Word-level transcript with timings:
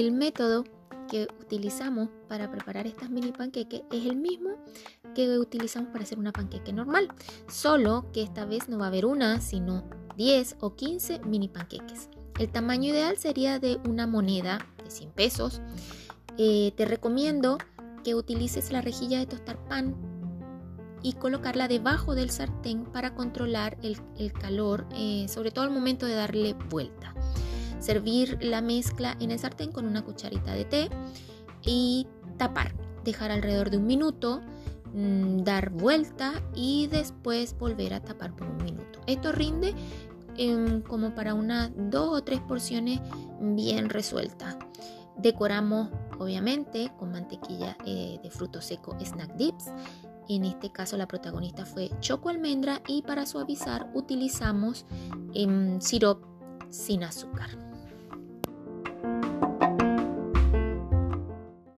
el 0.00 0.12
método 0.12 0.64
que 1.10 1.26
utilizamos 1.40 2.10
para 2.28 2.50
preparar 2.50 2.86
estas 2.86 3.08
mini 3.08 3.32
panqueques 3.32 3.82
es 3.90 4.04
el 4.04 4.16
mismo 4.16 4.50
que 5.14 5.38
utilizamos 5.38 5.90
para 5.90 6.04
hacer 6.04 6.18
una 6.18 6.32
panqueque 6.32 6.72
normal, 6.72 7.08
solo 7.48 8.04
que 8.12 8.22
esta 8.22 8.44
vez 8.44 8.68
no 8.68 8.78
va 8.78 8.86
a 8.86 8.88
haber 8.88 9.06
una, 9.06 9.40
sino 9.40 9.84
10 10.16 10.56
o 10.60 10.74
15 10.74 11.20
mini 11.20 11.48
panqueques. 11.48 12.10
El 12.38 12.50
tamaño 12.50 12.90
ideal 12.90 13.16
sería 13.16 13.58
de 13.58 13.80
una 13.88 14.06
moneda 14.06 14.66
de 14.84 14.90
100 14.90 15.12
pesos. 15.12 15.62
Eh, 16.36 16.74
te 16.76 16.84
recomiendo 16.84 17.56
que 18.04 18.14
utilices 18.14 18.70
la 18.72 18.82
rejilla 18.82 19.18
de 19.18 19.26
tostar 19.26 19.56
pan 19.66 19.96
y 21.02 21.14
colocarla 21.14 21.68
debajo 21.68 22.14
del 22.14 22.28
sartén 22.28 22.84
para 22.84 23.14
controlar 23.14 23.78
el, 23.82 24.32
calor, 24.34 24.86
eh, 24.94 25.26
sobre 25.28 25.52
todo 25.52 25.64
al 25.64 25.70
momento 25.70 26.04
de 26.04 26.14
darle 26.14 26.54
vuelta. 26.68 27.14
Servir 27.86 28.36
la 28.40 28.60
mezcla 28.62 29.16
en 29.20 29.30
el 29.30 29.38
sartén 29.38 29.70
con 29.70 29.86
una 29.86 30.04
cucharita 30.04 30.52
de 30.54 30.64
té 30.64 30.90
y 31.64 32.08
tapar. 32.36 32.74
Dejar 33.04 33.30
alrededor 33.30 33.70
de 33.70 33.76
un 33.76 33.86
minuto, 33.86 34.40
mm, 34.92 35.44
dar 35.44 35.70
vuelta 35.70 36.42
y 36.52 36.88
después 36.88 37.56
volver 37.56 37.94
a 37.94 38.00
tapar 38.00 38.34
por 38.34 38.48
un 38.48 38.56
minuto. 38.64 38.98
Esto 39.06 39.30
rinde 39.30 39.72
em, 40.36 40.82
como 40.82 41.14
para 41.14 41.34
unas 41.34 41.70
dos 41.76 42.18
o 42.18 42.24
tres 42.24 42.40
porciones 42.40 43.00
bien 43.40 43.88
resueltas. 43.88 44.56
Decoramos 45.16 45.88
obviamente 46.18 46.90
con 46.98 47.12
mantequilla 47.12 47.76
eh, 47.86 48.18
de 48.20 48.30
fruto 48.32 48.60
seco 48.60 48.96
snack 48.98 49.36
dips. 49.36 49.66
En 50.28 50.44
este 50.44 50.72
caso 50.72 50.96
la 50.96 51.06
protagonista 51.06 51.64
fue 51.64 51.92
choco 52.00 52.30
almendra 52.30 52.82
y 52.88 53.02
para 53.02 53.26
suavizar 53.26 53.88
utilizamos 53.94 54.86
eh, 55.34 55.78
sin 56.70 57.04
azúcar. 57.04 57.65